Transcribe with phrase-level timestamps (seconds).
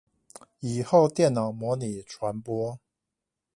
[0.61, 2.79] 以後電腦模擬傳播